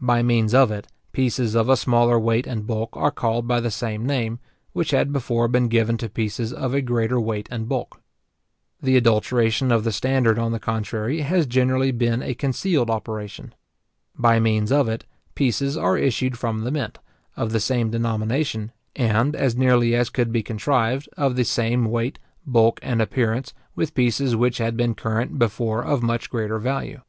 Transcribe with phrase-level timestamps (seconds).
[0.00, 3.72] By means of it, pieces of a smaller weight and bulk are called by the
[3.72, 4.38] same name,
[4.72, 8.00] which had before been given to pieces of a greater weight and bulk.
[8.80, 13.52] The adulteration of the standard, on the contrary, has generally been a concealed operation.
[14.14, 17.00] By means of it, pieces are issued from the mint,
[17.36, 22.20] of the same denomination, and, as nearly as could be contrived, of the same weight,
[22.46, 27.00] bulk, and appearance, with pieces which had been current before of much greater value.